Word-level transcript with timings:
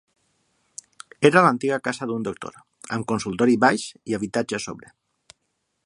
Era 1.29 1.43
l'antiga 1.47 1.77
casa 1.89 2.07
d'un 2.11 2.25
doctor, 2.29 2.57
amb 2.97 3.09
consultori 3.13 3.59
baix 3.67 3.85
i 4.13 4.19
habitatge 4.21 4.59
a 4.61 4.63
sobre. 4.69 4.93